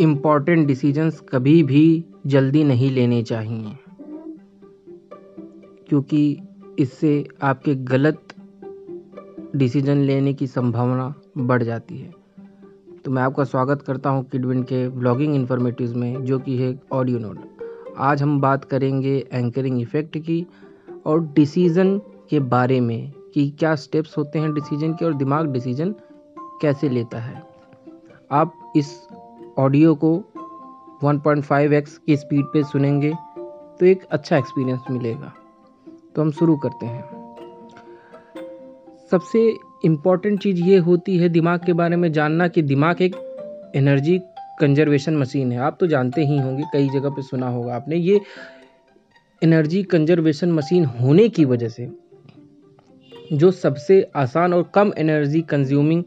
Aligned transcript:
Important 0.00 0.66
decisions 0.66 1.20
कभी 1.20 1.62
भी 1.62 2.04
जल्दी 2.26 2.64
नहीं 2.64 2.90
लेने 2.90 3.22
चाहिए। 3.22 3.76
क्योंकि 5.88 6.40
इससे 6.78 7.28
आपके 7.42 7.74
गलत 7.74 8.20
डिसीज़न 9.56 9.96
लेने 9.96 10.34
की 10.34 10.46
संभावना 10.46 11.14
बढ़ 11.38 11.62
जाती 11.62 11.98
है। 11.98 12.12
तो 13.04 13.10
मैं 13.10 13.22
आपका 13.22 13.44
स्वागत 13.44 13.82
करता 13.82 14.10
हूँ 14.10 14.24
किडविन 14.24 14.62
के 14.62 14.88
ब्लॉगिंग 14.88 15.34
इन्फॉर्मेटिव 15.34 15.96
में, 15.96 16.24
जो 16.24 16.38
कि 16.38 16.56
है 16.58 16.80
ऑडियो 16.92 17.18
नोट 17.18 17.38
आज 17.98 18.22
हम 18.22 18.40
बात 18.40 18.64
करेंगे 18.64 19.26
एंकरिंग 19.32 19.80
इफ़ेक्ट 19.80 20.18
की 20.18 20.46
और 21.06 21.26
डिसीज़न 21.26 21.98
के 22.30 22.40
बारे 22.40 22.80
में, 22.80 23.12
कि 23.34 23.50
क्या 23.50 23.74
स्टेप्स 23.74 24.18
होते 24.18 24.38
हैं 24.38 24.54
डिसीज़न 24.54 24.92
के 24.92 25.04
और 25.04 25.14
दिमाग 25.14 25.52
डिसीज़न 25.52 25.94
कैसे 26.38 26.88
लेता 26.88 27.18
है। 27.18 27.42
आप 28.30 28.72
इस 28.76 29.08
ऑडियो 29.58 29.94
को 29.94 30.12
1.5x 31.04 31.96
की 32.06 32.16
स्पीड 32.16 32.44
पे 32.44 32.62
सुनेंगे 32.62 33.12
तो 33.80 33.86
एक 33.86 34.04
अच्छा 34.10 34.36
एक्सपीरियंस 34.36 34.80
मिलेगा। 34.90 35.32
तो 36.14 36.22
हम 36.22 36.30
शुरू 36.30 36.56
करते 36.56 36.86
हैं। 36.86 37.02
सबसे 39.10 39.58
इंपॉर्टेंट 39.84 40.42
चीज़ 40.42 40.62
ये 40.62 40.78
होती 40.78 41.16
है 41.18 41.28
दिमाग 41.28 41.64
के 41.66 41.72
बारे 41.72 41.96
में 41.96 42.12
जानना 42.12 42.48
कि 42.48 42.62
दिमाग 42.62 43.02
एक 43.02 43.16
एनर्जी 43.76 44.18
कंजर्वेशन 44.60 45.16
मशीन 45.16 45.52
है। 45.52 45.58
आप 45.58 45.76
तो 45.80 45.86
जानते 45.86 46.24
ही 46.24 46.38
होंगे, 46.38 46.64
कई 46.72 46.88
जगह 46.88 47.10
पे 47.10 47.22
सुना 47.22 47.48
होगा 47.48 47.74
आपने। 47.76 47.96
ये 47.96 48.20
एनर्जी 49.42 49.82
कंजर्वेशन 49.82 50.52
मशीन 50.52 50.84
होने 50.84 51.28
की 51.28 51.44
वजह 51.44 51.68
से 51.68 51.88
जो 53.32 53.50
सबसे 53.50 54.10
आसान 54.16 54.54
और 54.54 54.70
कम 54.74 54.92
एनर्जी 54.98 55.42
कंज्यूमिंग 55.42 56.04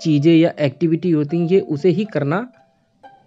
चीज़ें 0.00 0.34
या 0.34 0.52
एक्टिविटी 0.60 1.10
होती 1.10 1.38
हैं, 1.38 1.46
ये 1.46 1.60
उसे 1.60 1.88
ही 1.88 2.04
करना 2.04 2.48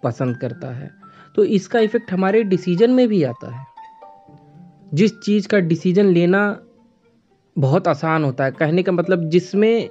पसंद 0.02 0.36
करता 0.36 0.70
है। 0.70 0.90
तो 1.34 1.44
इसका 1.44 1.80
इफ़ेक्ट 1.80 2.12
हमारे 2.12 2.42
डिसीज़न 2.42 2.90
में 2.90 3.08
भी 3.08 3.22
आता 3.22 3.54
है। 3.56 3.66
जिस 4.94 5.18
चीज़ 5.20 5.48
का 5.48 5.58
डिसीज़न 5.58 6.06
लेना 6.06 6.60
बहुत 7.58 7.88
आसान 7.88 8.24
होता 8.24 8.44
है। 8.44 8.50
कहने 8.50 8.82
का 8.82 8.92
मतलब 8.92 9.28
जिसमें 9.28 9.88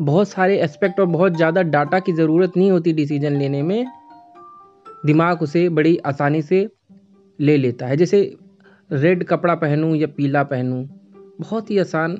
बहुत 0.00 0.28
सारे 0.28 0.58
एस्पेक्ट 0.58 1.00
और 1.00 1.06
बहुत 1.06 1.36
ज़्यादा 1.36 1.62
डाटा 1.62 1.98
की 1.98 2.12
ज़रूरत 2.12 2.56
नहीं 2.56 2.70
होती 2.70 2.92
डिसीज़न 2.92 3.36
लेने 3.36 3.62
में, 3.62 3.86
दिमाग 5.06 5.42
उसे 5.42 5.68
बड़ी 5.68 5.96
आसानी 5.96 6.42
से 6.42 6.68
ले 7.38 7.56
लेता 7.56 7.86
है। 7.86 7.96
जैसे 7.96 8.36
रेड 8.92 9.24
कपड़ा 9.24 9.54
पहनूं 9.54 9.94
या 9.94 10.06
पीला 10.06 10.42
पहनूं, 10.42 10.84
बहुत 11.40 11.70
ही 11.70 11.78
आसान 11.78 12.18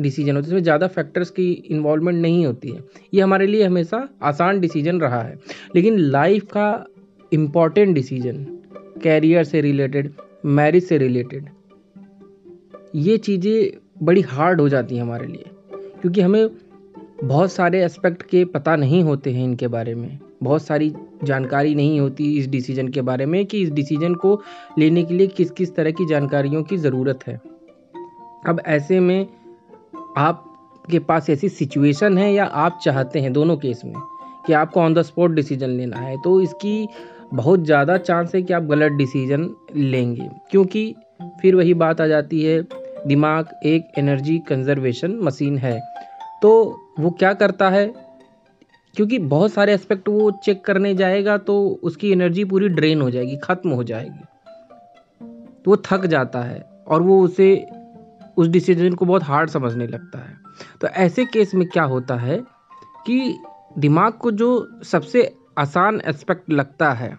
डिसीज़न 0.00 0.36
होता 0.36 0.44
है। 0.44 0.48
इसमें 0.48 0.62
ज़्यादा 0.62 0.86
फैक्टर्स 0.86 1.30
की 1.30 1.50
इन्वॉल्वमेंट 1.52 2.20
नहीं 2.22 2.44
होती 2.46 2.68
है। 2.68 2.82
ये 3.14 3.20
हमारे 3.20 3.46
लिए 3.46 3.64
हमेशा 3.64 4.08
आसान 4.22 4.60
डिसीज़न 4.60 5.00
रहा 5.00 5.22
है। 5.22 5.38
लेकिन 5.76 5.98
लाइफ 5.98 6.46
का 6.46 6.84
इंपॉर्टेंट 7.32 7.94
डिसीज़न 7.94 8.44
कैरियर 9.02 9.44
से 9.44 9.60
रिलेटेड 9.60 10.12
मैरिज 10.46 10.84
से 10.84 10.98
रिलेटेड 10.98 11.48
ये 12.94 13.16
चीज़ें 13.18 13.78
बड़ी 14.02 14.20
हार्ड 14.20 14.60
हो 14.60 14.68
जाती 14.68 14.96
हैं 14.96 15.02
हमारे 15.02 15.26
लिए। 15.26 15.44
क्योंकि 16.00 16.20
हमें 16.20 16.48
बहुत 17.24 17.52
सारे 17.52 17.82
एस्पेक्ट 17.84 18.22
के 18.22 18.44
पता 18.44 18.74
नहीं 18.76 19.02
होते 19.02 19.30
हैं 19.32 19.44
इनके 19.44 19.68
बारे 19.68 19.94
में। 19.94 20.18
बहुत 20.42 20.62
सारी 20.62 20.92
जानकारी 21.24 21.74
नहीं 21.74 21.98
होती 22.00 22.32
इस 22.38 22.46
डिसीज़न 22.48 22.88
के 22.88 23.00
बारे 23.00 23.26
में 23.26 23.44
कि 23.46 23.62
इस 23.62 23.70
डिसीज़न 23.70 24.14
को 24.14 24.40
लेने 24.78 25.02
के 25.04 25.14
लिए 25.14 25.26
किस 25.26 25.50
किस 25.50 25.74
तरह 25.74 25.90
की 25.90 26.06
जानकारियों 26.06 26.62
की 26.62 26.76
ज़रूरत 26.76 27.26
है। 27.26 27.34
अब 28.46 28.62
ऐसे 28.66 29.00
में 29.00 29.26
आपके 30.16 30.98
पास 30.98 31.30
ऐसी 31.30 31.48
सिचुएशन 31.48 32.18
है 32.18 32.32
या 32.32 32.44
आप 32.44 32.78
चाहते 32.84 33.20
हैं 33.20 33.32
दोनों 33.32 33.56
केस 33.56 33.82
में 33.84 33.94
कि 34.46 34.52
आपको 34.52 34.80
ऑन 34.80 34.94
द 34.94 35.02
स्पॉट 35.02 35.30
डिसीज़न 35.30 35.70
लेना 35.70 35.96
है 35.96 36.16
तो 36.22 36.40
इसकी 36.40 36.88
बहुत 37.34 37.60
ज़्यादा 37.60 37.96
चांस 37.98 38.34
है 38.34 38.42
कि 38.42 38.52
आप 38.52 38.62
गलत 38.62 38.92
डिसीज़न 38.92 39.48
लेंगे। 39.74 40.28
क्योंकि 40.50 40.94
फिर 41.40 41.54
वही 41.54 41.74
बात 41.74 42.00
आ 42.00 42.06
जाती 42.06 42.42
है, 42.42 42.60
दिमाग 43.06 43.48
एक 43.66 43.98
एनर्जी 43.98 44.38
कंजर्वेशन 44.38 45.18
मशीन 45.22 45.58
है। 45.58 45.78
तो 46.42 46.50
वो 47.00 47.10
क्या 47.10 47.32
करता 47.34 47.68
है? 47.70 47.86
क्योंकि 48.94 49.18
बहुत 49.18 49.52
सारे 49.52 49.72
एस्पेक्ट 49.74 50.08
वो 50.08 50.30
चेक 50.44 50.64
करने 50.64 50.94
जाएगा 50.94 51.36
तो 51.38 51.58
उसकी 51.82 52.12
एनर्जी 52.12 52.44
पूरी 52.44 52.68
ड्रेन 52.68 53.00
हो 53.00 53.10
जाएगी, 53.10 53.36
ख़त्म 53.36 53.70
हो 53.70 53.84
जाएगी। 53.84 54.24
तो 55.64 55.70
वो 55.70 55.76
थक 55.86 56.06
जाता 56.06 56.42
है 56.42 56.60
और 56.86 57.02
वो 57.02 57.20
उसे 57.22 57.54
उस 58.38 58.48
डिसीज़न 58.48 58.92
को 58.92 59.04
बहुत 59.04 59.22
हार्ड 59.22 59.50
समझने 59.50 59.86
लगता 59.86 60.18
है। 60.18 60.38
तो 60.80 60.88
ऐसे 60.88 61.24
केस 61.24 61.54
में 61.54 61.68
क्या 61.68 61.82
होता 61.82 62.16
है 62.16 62.44
कि 63.06 63.38
दिमाग 63.78 64.12
को 64.12 64.30
जो 64.30 64.80
सबसे 64.82 65.36
आसान 65.58 66.00
एस्पेक्ट 66.04 66.50
लगता 66.50 66.92
है, 66.92 67.18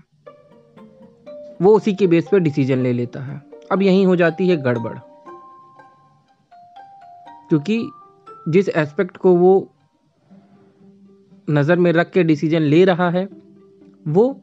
वो 1.61 1.75
उसी 1.75 1.93
के 1.93 2.07
बेस 2.07 2.27
पर 2.31 2.39
डिसीज़न 2.39 2.77
ले 2.77 2.93
लेता 2.93 3.19
है। 3.19 3.41
अब 3.71 3.81
यहीं 3.81 4.05
हो 4.05 4.15
जाती 4.15 4.47
है 4.47 4.57
गड़बड़। 4.57 4.97
क्योंकि 7.49 7.89
जिस 8.49 8.69
एस्पेक्ट 8.69 9.17
को 9.17 9.35
वो 9.35 9.73
नज़र 11.49 11.75
में 11.75 11.91
रख 11.91 12.11
के 12.11 12.23
डिसीज़न 12.23 12.61
ले 12.61 12.85
रहा 12.85 13.09
है, 13.09 13.29
वो 14.07 14.41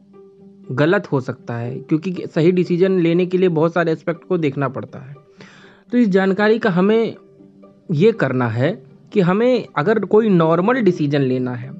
गलत 0.71 1.11
हो 1.11 1.21
सकता 1.21 1.55
है। 1.55 1.79
क्योंकि 1.79 2.15
सही 2.35 2.51
डिसीज़न 2.51 2.99
लेने 2.99 3.25
के 3.25 3.37
लिए 3.37 3.49
बहुत 3.49 3.73
सारे 3.73 3.91
एस्पेक्ट 3.91 4.27
को 4.27 4.37
देखना 4.37 4.69
पड़ता 4.69 4.99
है। 4.99 5.26
तो 5.91 5.97
इस 5.97 6.07
जानकारी 6.09 6.59
का 6.59 6.69
हमें 6.69 7.15
ये 7.91 8.11
करना 8.11 8.47
है 8.47 8.71
कि 9.11 9.21
हमें 9.21 9.67
अगर 9.77 9.99
कोई 10.05 10.29
नॉर्मल 10.29 10.81
डिसीज़न 10.81 11.21
लेना 11.21 11.53
है 11.55 11.71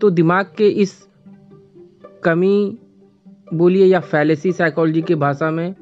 तो 0.00 0.10
दिमाग 0.10 0.46
के 0.56 0.68
इस 0.68 0.96
कमी 2.24 2.78
बोलिए 3.54 3.86
या 3.86 4.00
फैलेसी 4.00 4.52
साइकोलॉजी 4.52 5.02
की 5.02 5.14
भाषा 5.14 5.50
में 5.50 5.74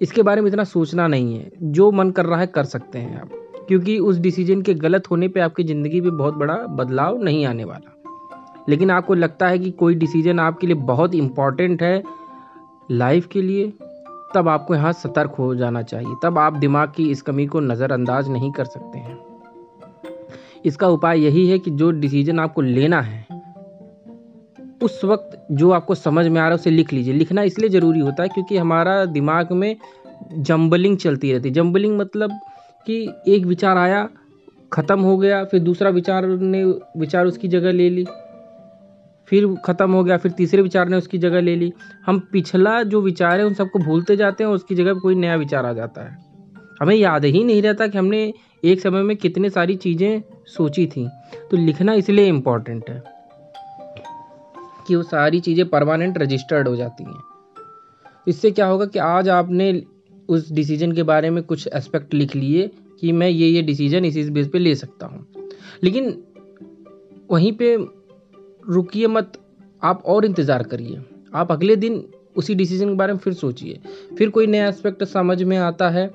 इसके 0.00 0.22
बारे 0.22 0.40
में 0.40 0.48
इतना 0.48 0.64
सोचना 0.64 1.06
नहीं 1.06 1.34
है। 1.34 1.50
जो 1.62 1.90
मन 1.92 2.10
कर 2.10 2.26
रहा 2.26 2.38
है 2.40 2.46
कर 2.46 2.64
सकते 2.64 2.98
हैं 2.98 3.20
आप, 3.20 3.30
क्योंकि 3.68 3.98
उस 3.98 4.18
डिसीज़न 4.18 4.62
के 4.62 4.74
गलत 4.74 5.10
होने 5.10 5.28
पे 5.28 5.40
आपकी 5.40 5.64
ज़िंदगी 5.64 6.00
में 6.00 6.16
बहुत 6.16 6.34
बड़ा 6.34 6.54
बदलाव 6.54 7.22
नहीं 7.22 7.44
आने 7.46 7.64
वाला। 7.64 7.90
लेकिन 8.68 8.90
आपको 8.90 9.14
लगता 9.14 9.48
है 9.48 9.58
कि 9.58 9.70
कोई 9.70 9.94
डिसीज़न 9.94 10.40
आपके 10.40 10.66
लिए 10.66 10.76
बहुत 10.76 11.14
इंपॉर्टेंट 11.14 11.82
है 11.82 12.02
लाइफ 12.90 13.26
के 13.26 13.42
लिए 13.42 13.72
तब 14.34 14.48
आपको 14.48 14.74
यहाँ 14.74 14.92
सतर्क 14.92 15.34
हो 15.38 15.54
जाना 15.54 15.82
चाहिए। 15.82 16.14
तब 16.22 16.38
आप 16.38 16.56
दिमाग 16.56 16.92
की 16.96 17.10
इस 17.10 17.22
कमी 17.22 17.46
को 17.46 17.60
नज़रअंदाज 17.60 18.28
नहीं 18.28 18.52
कर 18.52 18.64
सकते 18.64 18.98
हैं। 18.98 19.18
इसका 20.64 20.88
उपाय 20.88 21.20
यही 21.20 21.46
है 21.48 21.58
कि 21.58 21.70
जो 21.70 21.90
डिसीज़न 21.90 22.40
आपको 22.40 22.60
लेना 22.60 23.00
है, 23.00 23.26
उस 24.82 25.00
वक्त 25.04 25.46
जो 25.52 25.70
आपको 25.70 25.94
समझ 25.94 26.26
में 26.26 26.40
आ 26.40 26.44
रहा 26.44 26.48
है 26.48 26.54
उसे 26.54 26.70
लिख 26.70 26.92
लीजिए। 26.92 27.14
लिखना 27.14 27.42
इसलिए 27.42 27.68
ज़रूरी 27.68 28.00
होता 28.00 28.22
है 28.22 28.28
क्योंकि 28.28 28.56
हमारा 28.56 29.04
दिमाग 29.04 29.52
में 29.52 29.76
जम्बलिंग 30.32 30.96
चलती 30.96 31.32
रहती 31.32 31.48
है। 31.48 31.54
जम्बलिंग 31.54 31.98
मतलब 31.98 32.30
कि 32.86 32.96
एक 33.28 33.46
विचार 33.46 33.76
आया, 33.76 34.08
ख़त्म 34.72 35.00
हो 35.00 35.16
गया, 35.18 35.44
फिर 35.44 35.60
दूसरा 35.60 35.90
विचार 35.90 36.26
ने, 36.26 36.64
विचार 36.96 37.26
उसकी 37.26 37.48
जगह 37.48 37.72
ले 37.72 37.88
ली। 37.90 38.06
फिर 39.28 39.46
ख़त्म 39.64 39.90
हो 39.92 40.02
गया, 40.04 40.16
फिर 40.16 40.32
तीसरे 40.32 40.62
विचार 40.62 40.88
ने 40.88 40.96
उसकी 40.96 41.18
जगह 41.18 41.40
ले 41.40 41.56
ली। 41.56 41.72
हम 42.06 42.18
पिछला 42.32 42.82
जो 42.82 43.00
विचार 43.00 43.38
है 43.38 43.46
उन 43.46 43.54
सबको 43.54 43.78
भूलते 43.78 44.16
जाते 44.16 44.44
हैं 44.44 44.50
उसकी 44.50 44.74
जगह 44.74 44.94
कोई 44.94 45.14
नया 45.14 45.36
विचार 45.36 45.66
आ 45.66 45.72
जाता 45.72 46.02
है। 46.02 46.16
हमें 46.80 46.94
याद 46.96 47.24
ही 47.24 47.44
नहीं 47.44 47.62
रहता 47.62 47.86
कि 47.86 47.98
हमने 47.98 48.32
एक 48.64 48.80
समय 48.80 49.02
में 49.02 49.16
कितने 49.16 49.50
सारी 49.50 49.76
चीज़ें 49.76 50.22
सोची 50.46 50.86
थी। 50.86 51.08
तो 51.50 51.56
लिखना 51.56 51.94
इसलिए 51.94 52.26
इंपॉर्टेंट 52.26 52.90
है 52.90 53.02
कि 54.86 54.94
वो 54.94 55.02
सारी 55.02 55.40
चीज़ें 55.40 55.68
परमानेंट 55.68 56.18
रजिस्टर्ड 56.18 56.68
हो 56.68 56.76
जाती 56.76 57.04
हैं। 57.04 57.22
इससे 58.26 58.50
क्या 58.50 58.66
होगा 58.66 58.86
कि 58.86 58.98
आज 58.98 59.28
आपने 59.28 59.82
उस 60.28 60.50
डिसीज़न 60.52 60.92
के 60.92 61.02
बारे 61.02 61.30
में 61.30 61.42
कुछ 61.42 61.68
एस्पेक्ट 61.74 62.14
लिख 62.14 62.34
लिए 62.36 62.70
कि 63.00 63.12
मैं 63.12 63.28
ये 63.28 63.48
ये 63.48 63.62
डिसीज़न 63.62 64.04
इस 64.04 64.28
बेस 64.28 64.48
पे 64.48 64.58
ले 64.58 64.74
सकता 64.74 65.06
हूँ। 65.06 65.26
लेकिन 65.84 66.08
वहीं 67.30 67.52
पे 67.52 67.76
रुकिए 68.64 69.06
मत, 69.06 69.32
आप 69.82 70.02
और 70.06 70.24
इंतज़ार 70.24 70.62
करिए। 70.62 71.00
आप 71.34 71.52
अगले 71.52 71.76
दिन 71.76 72.04
उसी 72.36 72.54
डिसीज़न 72.54 72.88
के 72.88 72.94
बारे 72.94 73.12
में 73.12 73.18
फिर 73.20 73.32
सोचिए। 73.32 73.78
फिर 74.18 74.30
कोई 74.30 74.46
नया 74.46 74.68
एस्पेक्ट 74.68 75.04
समझ 75.04 75.42
में 75.42 75.56
आता 75.58 75.88
है 75.90 76.06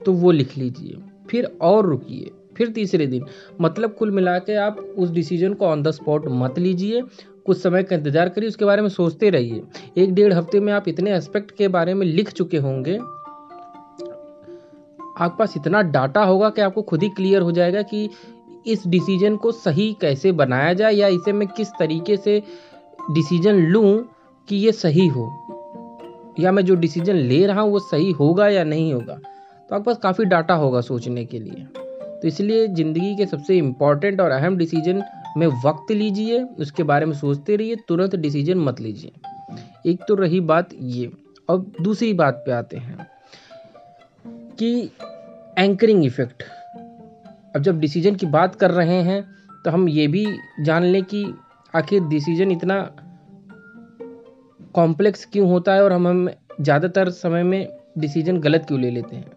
तो 0.00 0.12
वो 0.12 0.30
लिख 0.30 0.56
लीजिए। 0.58 0.96
फिर 1.30 1.50
और 1.62 1.86
रुकिए। 1.86 2.30
फिर 2.56 2.68
तीसरे 2.68 3.06
दिन 3.06 3.24
मतलब 3.60 3.94
कुल 3.94 4.10
मिला 4.10 4.38
के 4.38 4.54
आप 4.56 4.78
उस 4.98 5.10
डिसीज़न 5.10 5.54
को 5.54 5.66
ऑन 5.66 5.82
द 5.82 5.90
स्पॉट 5.90 6.26
मत 6.28 6.58
लीजिए। 6.58 7.02
कुछ 7.46 7.58
समय 7.58 7.82
का 7.82 7.96
इंतज़ार 7.96 8.28
करिए, 8.28 8.48
उसके 8.48 8.64
बारे 8.64 8.82
में 8.82 8.88
सोचते 8.88 9.30
रहिए। 9.30 9.62
एक 9.96 10.14
डेढ़ 10.14 10.32
हफ़्ते 10.32 10.60
में 10.60 10.72
आप 10.72 10.88
इतने 10.88 11.14
एस्पेक्ट 11.14 11.50
के 11.50 11.68
बारे 11.68 11.94
में 11.94 12.06
लिख 12.06 12.32
चुके 12.32 12.58
होंगे। 12.58 12.98
आपके 15.16 15.38
पास 15.38 15.54
इतना 15.56 15.82
डाटा 15.82 16.22
होगा 16.24 16.48
कि 16.50 16.60
आपको 16.60 16.82
खुद 16.82 17.02
ही 17.02 17.08
क्लियर 17.08 17.42
हो 17.42 17.52
जाएगा 17.52 17.82
कि 17.82 18.08
इस 18.66 18.86
डिसीज़न 18.86 19.36
को 19.36 19.52
सही 19.52 19.96
कैसे 20.00 20.32
बनाया 20.32 20.72
जाए 20.72 20.92
या 20.92 21.08
इसे 21.08 21.32
मैं 21.32 21.48
किस 21.48 21.68
तरीके 21.68 22.16
से 22.16 22.42
डिसीज़न 23.10 23.54
लूँ 23.54 24.08
कि 24.48 24.56
ये 24.56 24.72
सही 24.72 25.06
हो? 25.06 25.46
या 26.40 26.52
मैं 26.52 26.64
जो 26.64 26.74
डिसीज़न 26.74 27.16
ले 27.16 27.46
रहा 27.46 27.60
हूँ 27.60 27.70
वो 27.70 27.78
सही 27.78 28.10
होगा 28.10 28.48
या 28.48 28.64
नहीं 28.64 28.92
होगा? 28.94 29.14
तो 29.70 29.74
आपके 29.74 29.84
पास 29.84 29.98
काफ़ी 29.98 30.24
डाटा 30.24 30.54
होगा 30.54 30.80
सोचने 30.80 31.24
के 31.24 31.38
लिए। 31.38 31.66
तो 32.22 32.28
इसलिए 32.28 32.68
ज़िंदगी 32.68 33.16
के 33.16 33.26
सबसे 33.26 33.56
इंपॉर्टेंट 33.56 34.20
और 34.20 34.30
अहम 34.30 34.56
डिसीज़न 34.56 35.02
में 35.36 35.46
वक्त 35.46 35.90
लीजिए, 35.90 36.42
उसके 36.42 36.82
बारे 36.82 37.06
में 37.06 37.14
सोचते 37.14 37.56
रहिए, 37.56 37.76
तुरंत 37.76 38.16
डिसीज़न 38.16 38.58
मत 38.58 38.80
लीजिए। 38.80 39.12
एक 39.86 40.00
तो 40.08 40.14
रही 40.14 40.40
बात 40.40 40.68
ये, 40.80 41.10
अब 41.50 41.72
दूसरी 41.80 42.12
बात 42.14 42.42
पे 42.46 42.52
आते 42.52 42.76
हैं 42.76 43.06
कि 44.26 44.90
एंकरिंग 45.58 46.04
इफ़ेक्ट 46.04 46.42
अब 47.56 47.62
जब 47.62 47.80
डिसीज़न 47.80 48.14
की 48.14 48.26
बात 48.26 48.54
कर 48.54 48.70
रहे 48.70 49.02
हैं 49.02 49.22
तो 49.64 49.70
हम 49.70 49.88
ये 49.88 50.06
भी 50.06 50.26
जान 50.60 50.82
लें 50.82 51.02
कि 51.04 51.34
आखिर 51.74 52.02
डिसीज़न 52.02 52.50
इतना 52.50 52.80
कॉम्प्लेक्स 54.74 55.24
क्यों 55.24 55.48
होता 55.48 55.74
है 55.74 55.84
और 55.84 55.92
हम 55.92 56.08
हम 56.08 56.30
ज़्यादातर 56.60 57.10
समय 57.10 57.42
में 57.42 57.68
डिसीज़न 57.98 58.38
गलत 58.38 58.64
क्यों 58.68 58.80
ले 58.80 58.90
लेते 58.90 59.16
हैं? 59.16 59.33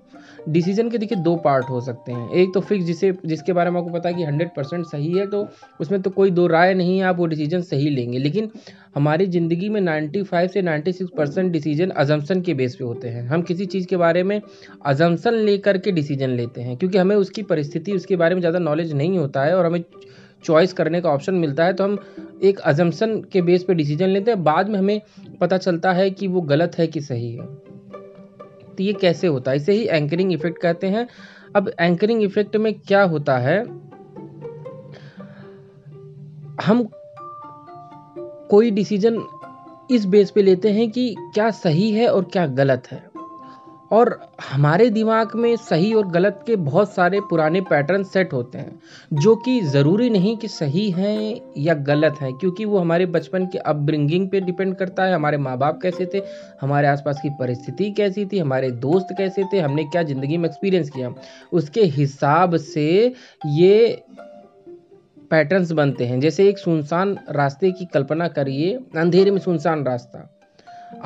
डिसीज़न 0.47 0.89
के 0.89 0.97
देखिए 0.97 1.17
दो 1.19 1.35
पार्ट 1.38 1.69
हो 1.69 1.79
सकते 1.81 2.11
हैं। 2.11 2.29
एक 2.31 2.53
तो 2.53 2.59
फिक्स 2.61 2.85
जिसे, 2.85 3.11
जिसके 3.25 3.53
बारे 3.53 3.71
में 3.71 3.79
आपको 3.79 3.91
पता 3.91 4.09
है 4.09 4.15
कि 4.15 4.23
हंड्रेड 4.23 4.49
परसेंट 4.55 4.85
सही 4.85 5.11
है 5.11 5.25
तो 5.27 5.47
उसमें 5.79 6.01
तो 6.01 6.09
कोई 6.09 6.31
दो 6.31 6.45
राय 6.47 6.73
नहीं 6.73 6.97
है, 6.97 7.03
आप 7.03 7.17
वो 7.17 7.25
डिसीज़न 7.25 7.61
सही 7.63 7.89
लेंगे। 7.89 8.19
लेकिन 8.19 8.49
हमारी 8.95 9.25
ज़िंदगी 9.27 9.69
में 9.69 9.79
95 9.81 10.47
से 10.47 10.61
96 10.61 11.09
परसेंट 11.17 11.51
डिसीज़न 11.51 11.89
अजम्पन 11.97 12.41
के 12.41 12.53
बेस 12.53 12.75
पे 12.75 12.83
होते 12.85 13.09
हैं। 13.09 13.27
हम 13.27 13.41
किसी 13.41 13.65
चीज़ 13.65 13.88
के 13.88 13.97
बारे 13.97 14.23
में 14.23 14.41
अजम्पन 14.85 15.33
लेकर 15.35 15.77
के 15.77 15.91
डिसीज़न 15.91 16.29
लेते 16.31 16.61
हैं, 16.61 16.77
क्योंकि 16.77 16.97
हमें 16.97 17.15
उसकी 17.15 17.44
परिस्थिति, 17.44 17.94
उसके 17.94 18.15
बारे 18.15 18.35
में 18.35 18.41
ज़्यादा 18.41 18.59
नॉलेज 18.59 18.94
नहीं 18.94 19.17
होता 19.17 19.44
है, 19.44 19.57
और 19.57 19.65
हमें 19.65 19.83
चॉइस 20.44 20.73
करने 20.73 21.01
का 21.01 21.09
ऑप्शन 21.09 21.35
मिलता 21.35 21.65
है 21.65 21.73
तो 21.73 21.83
हम 21.83 21.97
एक 22.44 22.59
अजम्पन 22.61 23.21
के 23.31 23.41
बेस 23.41 23.63
पे 23.63 23.73
डिसीज़न 23.73 24.07
लेते 24.07 24.31
हैं। 24.31 24.44
बाद 24.44 24.69
में 24.69 24.79
हमें 24.79 25.01
पता 25.41 25.57
चलता 25.57 25.91
है 25.94 26.09
कि 26.11 26.27
वो 26.27 26.41
गलत 26.44 26.77
है 26.77 26.88
कि 26.88 27.01
सही 27.01 27.31
है। 27.31 27.76
तो 28.77 28.83
ये 28.83 28.94
कैसे 28.94 29.27
होता 29.27 29.51
है? 29.51 29.57
इसे 29.57 29.74
ही 29.74 29.88
एंकरिंग 29.88 30.33
इफ़ेक्ट 30.33 30.62
कहते 30.62 30.88
हैं। 30.88 31.07
अब 31.56 31.71
एंकरिंग 31.79 32.24
इफ़ेक्ट 32.24 32.56
में 32.56 32.74
क्या 32.74 33.03
होता 33.03 33.38
है? 33.38 33.63
हम 36.62 36.89
कोई 38.50 38.71
डिसीज़न 38.71 39.24
इस 39.91 40.06
बेस 40.06 40.31
पे 40.31 40.41
लेते 40.41 40.69
हैं 40.69 40.91
कि 40.91 41.15
क्या 41.33 41.51
सही 41.51 41.91
है 41.91 42.07
और 42.07 42.24
क्या 42.24 42.45
गलत 42.45 42.83
है। 42.91 43.06
और 43.91 44.19
हमारे 44.51 44.89
दिमाग 44.89 45.35
में 45.35 45.55
सही 45.55 45.93
और 45.93 46.07
गलत 46.07 46.43
के 46.47 46.55
बहुत 46.55 46.93
सारे 46.93 47.19
पुराने 47.21 47.61
पैटर्न 47.61 48.03
सेट 48.03 48.33
होते 48.33 48.57
हैं, 48.57 48.79
जो 49.13 49.35
कि 49.35 49.61
ज़रूरी 49.61 50.09
नहीं 50.09 50.37
कि 50.37 50.47
सही 50.47 50.91
हैं 50.91 51.41
या 51.57 51.73
गलत 51.73 52.15
हैं, 52.21 52.33
क्योंकि 52.33 52.65
वो 52.65 52.79
हमारे 52.79 53.05
बचपन 53.05 53.45
के 53.45 53.57
अपब्रिंगिंग 53.57 54.29
पे 54.29 54.41
डिपेंड 54.41 54.75
करता 54.75 55.03
है, 55.03 55.13
हमारे 55.13 55.37
माँ 55.37 55.57
बाप 55.57 55.79
कैसे 55.81 56.05
थे, 56.05 56.21
हमारे 56.61 56.87
आसपास 56.87 57.19
की 57.23 57.29
परिस्थिति 57.29 57.91
कैसी 57.91 58.25
थी, 58.25 58.39
हमारे 58.39 58.71
दोस्त 58.71 59.07
कैसे 59.17 59.43
थे, 59.43 59.59
हमने 59.59 59.83
क्या 59.83 60.03
ज़िंदगी 60.03 60.37
में 60.37 60.49
एक्सपीरियंस 60.49 60.89
किया। 60.89 61.13
उसके 61.53 61.81
हिसाब 61.81 62.57
से 62.57 63.13
ये 63.47 64.03
पैटर्न्स 65.29 65.71
बनते 65.71 66.05
हैं। 66.05 66.19
जैसे 66.19 66.49
एक 66.49 66.57
सुनसान 66.57 67.17
रास्ते 67.29 67.71
की 67.71 67.85
कल्पना 67.85 68.27
करिए, 68.27 68.79
अंधेरे 68.97 69.31
में 69.31 69.39
सुनसान 69.39 69.83
रास्ता। 69.83 70.36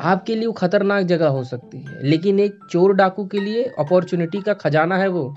आपके 0.02 0.34
लिए 0.34 0.46
वो 0.46 0.52
खतरनाक 0.52 1.04
जगह 1.04 1.28
हो 1.28 1.44
सकती 1.44 1.78
है, 1.78 2.02
लेकिन 2.02 2.40
एक 2.40 2.58
चोर 2.70 2.94
डाकू 2.94 3.26
के 3.26 3.40
लिए 3.40 3.64
अपॉर्चुनिटी 3.78 4.40
का 4.40 4.52
खजाना 4.54 4.96
है 4.96 5.08
वो। 5.08 5.34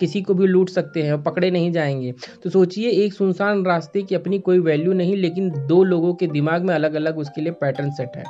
किसी 0.00 0.20
को 0.22 0.34
भी 0.34 0.46
लूट 0.46 0.68
सकते 0.68 1.02
हैं 1.02 1.22
पकड़े 1.22 1.50
नहीं 1.50 1.70
जाएँगे। 1.72 2.12
तो 2.44 2.50
सोचिए, 2.50 2.90
एक 2.90 3.12
सुनसान 3.14 3.64
रास्ते 3.64 4.02
की 4.02 4.14
अपनी 4.14 4.38
कोई 4.38 4.58
वैल्यू 4.58 4.92
नहीं, 4.92 5.16
लेकिन 5.16 5.50
दो 5.66 5.82
लोगों 5.84 6.14
के 6.14 6.26
दिमाग 6.26 6.62
में 6.62 6.74
अलग 6.74 6.94
अलग 6.94 7.18
उसके 7.18 7.40
लिए 7.40 7.52
पैटर्न 7.52 7.90
सेट 7.90 8.16
है। 8.16 8.24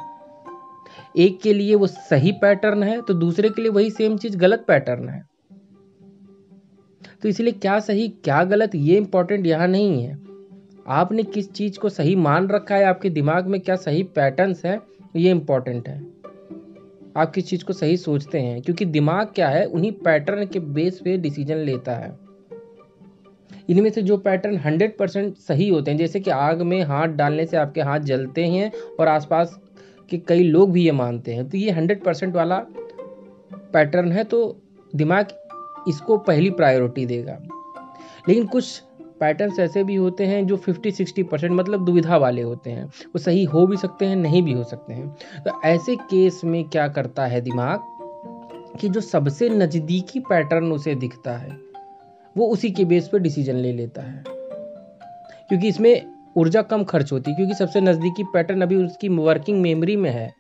एक 1.16 1.40
के 1.40 1.52
लिए 1.54 1.74
वो 1.74 1.86
सही 1.86 2.32
पैटर्न 2.32 2.82
है 2.82 3.00
तो 3.02 3.14
दूसरे 3.14 3.48
के 3.48 3.62
लिए 3.62 3.70
वही 3.70 3.90
सेम 3.90 4.16
चीज़, 4.16 4.36
गलत 4.36 4.64
पैटर्न 4.68 5.08
है। 5.08 5.22
तो 7.22 7.28
इसलिए 7.28 7.52
क्या 7.52 7.78
सही, 7.78 8.08
क्या 8.08 8.42
गलत, 8.44 8.74
ये 8.74 8.96
इंपॉर्टेंट 8.96 9.46
यहाँ 9.46 9.68
नहीं 9.68 10.02
है। 10.02 10.18
आपने 10.88 11.22
किस 11.22 11.52
चीज़ 11.52 11.78
को 11.78 11.88
सही 11.88 12.16
मान 12.16 12.48
रखा 12.48 12.74
है, 12.74 12.84
आपके 12.84 13.10
दिमाग 13.10 13.46
में 13.46 13.60
क्या 13.60 13.76
सही 13.76 14.02
पैटर्न्स 14.02 14.64
है 14.64 14.80
ये 15.16 15.30
इंपॉर्टेंट 15.30 15.88
है। 15.88 16.06
आप 17.16 17.32
किस 17.34 17.48
चीज़ 17.48 17.64
को 17.64 17.72
सही 17.72 17.96
सोचते 17.96 18.40
हैं? 18.40 18.62
क्योंकि 18.62 18.84
दिमाग 18.84 19.26
क्या 19.26 19.48
है? 19.48 19.64
उन्हीं 19.64 19.92
पैटर्न 19.92 20.46
के 20.46 20.60
बेस 20.60 21.00
पे 21.04 21.16
डिसीज़न 21.16 21.56
लेता 21.56 21.92
है। 21.92 22.18
इनमें 23.68 23.90
से 23.90 24.02
जो 24.02 24.16
पैटर्न 24.16 24.58
100 24.58 24.98
परसेंट 24.98 25.36
सही 25.36 25.68
होते 25.68 25.90
हैं, 25.90 25.98
जैसे 25.98 26.20
कि 26.20 26.30
आग 26.30 26.62
में 26.62 26.82
हाथ 26.82 27.08
डालने 27.08 27.46
से 27.46 27.56
आपके 27.56 27.80
हाथ 27.80 28.00
जलते 28.00 28.44
हैं 28.44 28.72
और 29.00 29.08
आसपास 29.08 29.60
के 30.10 30.18
कई 30.18 30.42
लोग 30.42 30.72
भी 30.72 30.84
ये 30.84 30.92
मानते 30.92 31.34
हैं। 31.34 31.48
तो 31.48 31.58
ये 31.58 31.70
100 31.70 32.04
परसेंट 32.04 32.34
वाला 32.34 32.66
पैटर्न 33.52 34.12
है 34.12 34.24
तो 34.24 34.62
दिमाग 34.94 35.28
इसको 35.88 36.18
पहली 36.18 36.50
प्रायोरिटी 36.50 37.06
देगा। 37.06 37.38
लेकिन 38.28 38.46
कुछ 38.46 38.82
पैटर्न्स 39.20 39.58
ऐसे 39.58 39.84
भी 39.84 39.94
होते 39.94 40.24
हैं 40.24 40.46
जो 40.46 40.56
50-60 40.56 41.22
परसेंट 41.22 41.52
मतलब 41.52 41.84
दुविधा 41.84 42.16
वाले 42.16 42.42
होते 42.42 42.70
हैं। 42.70 42.84
वो 42.84 43.18
सही 43.18 43.44
हो 43.44 43.66
भी 43.66 43.76
सकते 43.76 44.06
हैं, 44.06 44.16
नहीं 44.16 44.42
भी 44.42 44.52
हो 44.52 44.64
सकते 44.64 44.94
हैं। 44.94 45.08
तो 45.44 45.60
ऐसे 45.64 45.96
केस 45.96 46.40
में 46.44 46.64
क्या 46.64 46.88
करता 46.88 47.26
है 47.26 47.40
दिमाग? 47.40 47.80
कि 48.80 48.88
जो 48.88 49.00
सबसे 49.00 49.48
नज़दीकी 49.48 50.20
पैटर्न 50.20 50.72
उसे 50.72 50.94
दिखता 50.94 51.36
है, 51.36 51.56
वो 52.36 52.46
उसी 52.46 52.70
के 52.70 52.84
बेस 52.84 53.08
पर 53.08 53.18
डिसीज़न 53.18 53.54
ले 53.54 53.72
लेता 53.72 54.02
है। 54.02 54.24
क्योंकि 55.48 55.68
इसमें 55.68 56.06
ऊर्जा 56.36 56.62
कम 56.62 56.84
खर्च 56.84 57.12
होती 57.12 57.30
है, 57.30 57.36
क्योंकि 57.36 57.54
सबसे 57.54 57.80
नज़दीकी 57.80 58.24
पैटर्न 58.24 58.62
अभी 58.62 58.76
उसकी 58.76 59.08
वर्किंग 59.08 59.60
मेमोरी 59.60 59.96
में 59.96 60.10
है 60.10 60.34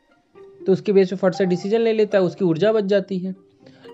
तो 0.66 0.72
उसके 0.72 0.92
बेस 0.92 1.10
पर 1.10 1.16
फट 1.16 1.34
से 1.34 1.46
डिसीज़न 1.46 1.80
ले 1.80 1.92
लेता 1.92 2.18
है, 2.18 2.24
उसकी 2.24 2.44
ऊर्जा 2.44 2.72
बच 2.72 2.84
जाती 2.84 3.18
है। 3.18 3.34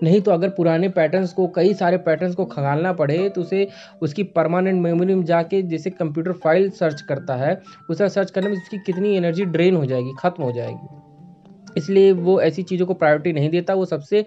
नहीं 0.03 0.19
तो 0.21 0.31
अगर 0.31 0.49
पुराने 0.49 0.89
पैटर्न्स 0.89 1.33
को, 1.33 1.47
कई 1.47 1.73
सारे 1.73 1.97
पैटर्न्स 1.99 2.35
को 2.35 2.45
खंगालना 2.45 2.93
पड़े 2.93 3.29
तो 3.29 3.41
उसे 3.41 3.67
उसकी 4.01 4.23
परमानेंट 4.35 4.81
मेमोरी 4.81 5.15
में 5.15 5.23
जाके 5.25 5.61
जैसे 5.63 5.89
कंप्यूटर 5.89 6.31
फ़ाइल 6.33 6.69
सर्च 6.71 7.01
करता 7.01 7.35
है, 7.35 7.59
उसे 7.89 8.09
सर्च 8.09 8.31
करने 8.31 8.49
में 8.49 8.55
उसकी 8.55 8.77
कितनी 8.77 9.15
एनर्जी 9.17 9.45
ड्रेन 9.45 9.75
हो 9.75 9.85
जाएगी, 9.85 10.13
ख़त्म 10.19 10.43
हो 10.43 10.51
जाएगी। 10.51 11.77
इसलिए 11.77 12.11
वो 12.13 12.39
ऐसी 12.41 12.63
चीज़ों 12.63 12.85
को 12.85 12.93
प्रायोरिटी 12.93 13.33
नहीं 13.33 13.49
देता, 13.49 13.73
वो 13.73 13.85
सबसे 13.85 14.25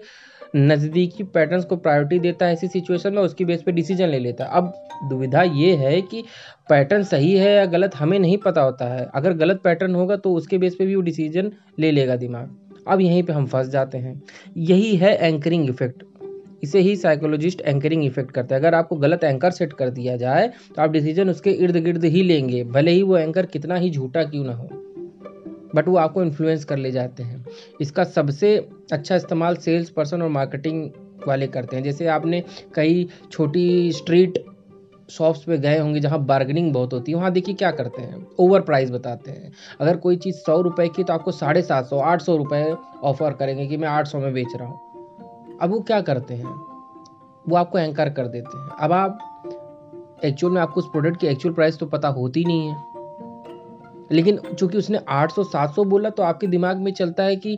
नज़दीकी 0.55 1.23
पैटर्न्स 1.25 1.65
को 1.65 1.75
प्रायोरिटी 1.77 2.19
देता 2.19 2.45
है 2.45 2.53
ऐसी 2.53 2.67
सिचुएशन 2.67 3.13
में, 3.13 3.21
उसकी 3.21 3.45
बेस 3.45 3.61
पे 3.61 3.71
डिसीज़न 3.71 4.07
ले 4.07 4.19
लेता 4.19 4.43
है। 4.43 4.49
अब 4.51 4.73
दुविधा 5.09 5.41
ये 5.43 5.73
है 5.75 6.01
कि 6.01 6.23
पैटर्न 6.69 7.03
सही 7.05 7.35
है 7.37 7.53
या 7.55 7.65
गलत, 7.67 7.95
हमें 7.95 8.17
नहीं 8.19 8.37
पता 8.37 8.61
होता 8.61 8.85
है। 8.85 9.09
अगर 9.15 9.33
गलत 9.33 9.61
पैटर्न 9.63 9.95
होगा 9.95 10.15
तो 10.17 10.33
उसके 10.33 10.57
बेस 10.57 10.75
पे 10.75 10.85
भी 10.85 10.95
वो 10.95 11.01
डिसीज़न 11.01 11.51
ले 11.79 11.91
लेगा 11.91 12.15
दिमाग। 12.15 12.55
अब 12.87 13.01
यहीं 13.01 13.23
पे 13.23 13.33
हम 13.33 13.45
फंस 13.45 13.67
जाते 13.67 13.97
हैं। 13.97 14.21
यही 14.57 14.95
है 14.95 15.15
एंकरिंग 15.17 15.69
इफ़ेक्ट 15.69 16.03
इसे 16.63 16.79
ही 16.79 16.95
साइकोलॉजिस्ट 16.95 17.61
एंकरिंग 17.61 18.03
इफ़ेक्ट 18.05 18.31
करते 18.31 18.55
हैं। 18.55 18.61
अगर 18.61 18.75
आपको 18.75 18.95
गलत 18.95 19.23
एंकर 19.23 19.51
सेट 19.51 19.73
कर 19.73 19.89
दिया 19.89 20.15
जाए 20.17 20.47
तो 20.75 20.81
आप 20.81 20.91
डिसीज़न 20.91 21.29
उसके 21.29 21.51
इर्द 21.51 21.77
गिर्द 21.77 22.05
ही 22.05 22.23
लेंगे। 22.23 22.63
भले 22.63 22.91
ही 22.91 23.03
वो 23.03 23.17
एंकर 23.17 23.45
कितना 23.45 23.75
ही 23.75 23.89
झूठा 23.89 24.23
क्यों 24.23 24.43
ना 24.45 24.53
हो। 24.53 24.69
बट 25.75 25.87
वो 25.87 25.95
आपको 25.97 26.23
इन्फ्लुएंस 26.23 26.63
कर 26.65 26.77
ले 26.77 26.91
जाते 26.91 27.23
हैं। 27.23 27.45
इसका 27.81 28.03
सबसे 28.03 28.55
अच्छा 28.91 29.15
इस्तेमाल 29.15 29.55
सेल्स 29.55 29.89
पर्सन 29.89 30.21
और 30.21 30.29
मार्केटिंग 30.29 30.89
वाले 31.27 31.47
करते 31.47 31.75
हैं। 31.75 31.83
जैसे 31.83 32.07
आपने 32.07 32.43
कई 32.75 33.07
छोटी 33.31 33.91
स्ट्रीट 33.91 34.43
शॉप्स 35.09 35.43
पे 35.43 35.57
गए 35.57 35.79
होंगे 35.79 35.99
जहाँ 35.99 36.25
बार्गेनिंग 36.25 36.73
बहुत 36.73 36.93
होती 36.93 37.11
है, 37.11 37.17
वहाँ 37.17 37.31
देखिए 37.31 37.55
क्या 37.55 37.71
करते 37.71 38.01
हैं 38.01 38.27
ओवर 38.39 38.61
प्राइस 38.61 38.91
बताते 38.91 39.31
हैं। 39.31 39.51
अगर 39.81 39.97
कोई 39.97 40.17
चीज़ 40.17 40.35
सौ 40.35 40.61
रुपये 40.61 40.87
की 40.87 41.03
तो 41.03 41.13
आपको 41.13 41.31
साढ़े 41.31 41.61
सात 41.61 41.85
सौ, 41.85 41.99
आठ 41.99 42.21
सौ 42.21 42.37
रुपये 42.37 42.75
ऑफ़र 43.03 43.33
करेंगे 43.33 43.67
कि 43.67 43.77
मैं 43.77 43.87
आठ 43.87 44.07
सौ 44.07 44.19
में 44.19 44.33
बेच 44.33 44.55
रहा 44.55 44.67
हूँ। 44.67 44.79
अब 45.61 45.69
वो 45.69 45.79
क्या 45.79 46.01
करते 46.01 46.33
हैं? 46.33 46.55
वो 47.49 47.55
आपको 47.55 47.79
एंकर 47.79 48.09
कर 48.09 48.27
देते 48.27 48.57
हैं। 48.57 48.69
अब 48.69 48.91
आप 48.91 49.19
एक्चुअल 50.25 50.53
में 50.53 50.61
आपको 50.61 50.79
उस 50.79 50.87
प्रोडक्ट 50.87 51.19
की 51.19 51.27
एक्चुअल 51.27 51.55
प्राइस 51.55 51.79
तो 51.79 51.85
पता 51.85 52.07
होती 52.07 52.45
नहीं 52.45 52.67
है। 52.67 52.86
लेकिन 54.11 54.39
चूँकि 54.49 54.77
उसने 54.77 54.99
800 55.11 55.43
700 55.45 55.85
बोला 55.85 56.09
तो 56.09 56.23
आपके 56.23 56.47
दिमाग 56.47 56.77
में 56.77 56.91
चलता 56.93 57.23
है 57.23 57.35
कि 57.35 57.57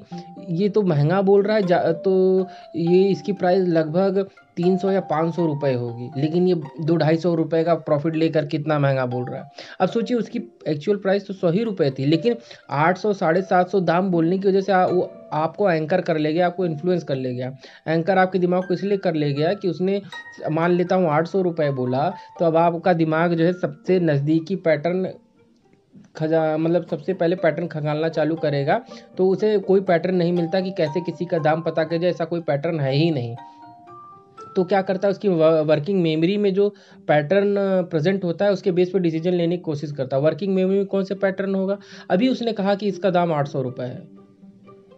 ये 0.50 0.70
तो 0.70 0.82
महँगा 0.84 1.22
बोल 1.22 1.44
रहा 1.44 1.58
है 1.58 1.94
तो 1.96 2.48
ये 2.76 3.04
इसकी 3.10 3.32
प्राइस 3.34 3.68
लगभग 3.68 4.28
300 4.58 4.92
या 4.92 5.02
500 5.08 5.46
रुपए 5.48 5.74
होगी। 5.74 6.10
लेकिन 6.18 6.48
ये 6.48 6.56
दो 6.82 6.96
ढाई 6.98 7.18
सौ 7.18 7.34
रुपये 7.36 7.64
का 7.64 7.74
प्रॉफिट 7.76 8.16
लेकर 8.16 8.46
कितना 8.46 8.80
महँगा 8.80 9.06
बोल 9.06 9.26
रहा 9.26 9.42
है। 9.42 9.52
अब 9.82 9.90
सोचिए 9.90 10.18
उसकी 10.18 10.40
एक्चुअल 10.68 10.98
प्राइस 10.98 11.28
तो 11.28 11.34
सौ 11.34 11.50
ही 11.52 11.64
रुपये 11.64 11.90
थी 11.92 12.06
लेकिन 12.06 12.36
800 12.80 13.14
साढ़े 13.14 13.42
सात 13.44 13.70
सौ 13.70 13.80
दाम 13.82 14.10
बोलने 14.12 14.38
की 14.38 14.48
वजह 14.48 14.62
से 14.62 14.72
आ, 14.72 14.86
वो 14.86 15.10
आपको 15.34 15.70
एंकर 15.72 16.02
कर 16.02 16.18
ले 16.18 16.34
गया 16.34 16.48
आपको 16.48 16.66
इन्फ्लुएंस 16.66 17.04
कर 17.04 17.16
ले 17.16 17.34
गया। 17.36 17.52
एंकर 17.88 18.18
आपके 18.18 18.40
दिमाग 18.40 18.68
को 18.68 18.74
इसलिए 18.74 18.98
कर 18.98 19.14
ले 19.16 19.32
गया 19.34 19.54
कि 19.54 19.68
उसने 19.70 20.02
मान 20.52 20.72
लेता 20.72 20.96
हूँ 20.96 21.10
आठ 21.10 21.28
सौ 21.28 21.42
रुपये 21.42 21.72
बोला 21.72 22.10
तो 22.40 22.46
अब 22.46 22.58
आपका 22.58 22.94
दिमाग 22.96 23.34
जो 23.34 23.46
है 23.46 23.54
सबसे 23.54 24.00
नज़दीकी 24.02 24.56
पैटर्न 24.58 25.06
खजा 26.20 26.42
मतलब 26.58 26.86
सबसे 26.86 27.14
पहले 27.14 27.36
पैटर्न 27.36 27.68
खंगालना 27.68 28.10
चालू 28.10 28.36
करेगा 28.38 28.82
तो 29.18 29.30
उसे 29.30 29.58
कोई 29.60 29.82
पैटर्न 29.82 30.16
नहीं 30.16 30.34
मिलता 30.34 30.60
कि 30.62 30.72
कैसे 30.72 31.02
किसी 31.02 31.26
का 31.26 31.38
दाम 31.40 31.62
पता 31.62 31.84
कर 31.84 31.98
जाए, 31.98 32.10
ऐसा 32.10 32.26
कोई 32.26 32.42
पैटर्न 32.42 32.80
है 32.80 32.94
ही 32.94 33.10
नहीं। 33.12 33.36
तो 34.56 34.64
क्या 34.64 34.82
करता 34.82 35.08
है, 35.08 35.12
उसकी 35.12 35.28
वर्किंग 35.66 36.02
मेमोरी 36.02 36.38
में 36.38 36.54
जो 36.54 36.70
पैटर्न 37.08 37.56
प्रेजेंट 37.92 38.24
होता 38.24 38.46
है, 38.46 38.52
उसके 38.52 38.72
बेस 38.72 38.90
पर 38.90 39.00
डिसीज़न 39.00 39.34
लेने 39.34 39.58
की 39.58 39.64
कोशिश 39.64 39.92
करता 39.92 40.18
है। 40.18 40.24
वर्किंग 40.24 40.54
मेमोरी 40.56 40.78
में 40.78 40.86
कौन 40.86 41.04
सा 41.04 41.16
पैटर्न 41.16 41.56
होगा? 41.56 41.78
अभी 42.10 42.28
उसने 42.28 42.54
कहा 42.54 42.76
कि 42.76 42.88
इसका 42.88 43.10
दाम 43.10 43.34
आठ 43.34 43.48
सौ 43.48 43.62
रुपये 43.62 43.88
है। 43.88 44.19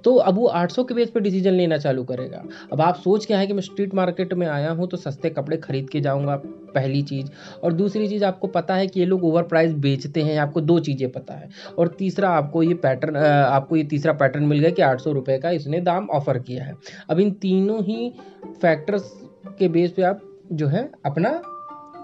तो 0.03 0.15
अब 0.15 0.35
वो 0.35 0.47
800 0.47 0.83
के 0.83 0.93
बेस 0.93 1.09
पे 1.09 1.19
डिसीज़न 1.19 1.51
लेना 1.51 1.77
चालू 1.77 2.03
करेगा। 2.03 2.43
अब 2.73 2.81
आप 2.81 2.95
सोच 2.95 3.25
के 3.25 3.33
आए 3.33 3.47
कि 3.47 3.53
मैं 3.53 3.61
स्ट्रीट 3.61 3.93
मार्केट 3.93 4.33
में 4.33 4.47
आया 4.47 4.71
हूँ 4.71 4.87
तो 4.87 4.97
सस्ते 4.97 5.29
कपड़े 5.29 5.57
खरीद 5.57 5.89
के 5.89 6.01
जाऊँगा, 6.01 6.35
पहली 6.75 7.01
चीज़। 7.01 7.27
और 7.63 7.73
दूसरी 7.73 8.07
चीज़, 8.07 8.25
आपको 8.25 8.47
पता 8.47 8.75
है 8.75 8.87
कि 8.87 8.99
ये 8.99 9.05
लोग 9.05 9.23
ओवर 9.23 9.43
प्राइस 9.43 9.73
बेचते 9.73 10.21
हैं, 10.21 10.37
आपको 10.37 10.61
दो 10.61 10.79
चीज़ें 10.79 11.11
पता 11.11 11.33
है। 11.33 11.49
और 11.79 11.87
तीसरा, 11.87 12.29
आपको 12.29 12.63
ये 12.63 12.73
पैटर्न 12.73 13.15
आपको 13.15 13.75
ये 13.75 13.83
तीसरा 13.83 14.13
पैटर्न 14.13 14.43
मिल 14.43 14.59
गया 14.59 14.69
कि 14.69 14.81
आठ 14.81 15.01
सौ 15.01 15.13
का 15.29 15.49
इसने 15.49 15.81
दाम 15.81 16.09
ऑफ़र 16.09 16.39
किया 16.39 16.63
है। 16.63 16.75
अब 17.09 17.19
इन 17.19 17.31
तीनों 17.31 17.83
ही 17.83 18.13
फैक्टर्स 18.61 19.11
के 19.59 19.67
बेस 19.67 19.91
पे 19.91 20.01
आप 20.01 20.21
जो 20.51 20.67
है 20.67 20.91
अपना 21.05 21.41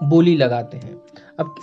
बोली 0.02 0.36
लगाते 0.36 0.76
हैं। 0.76 0.94
अब 1.40 1.54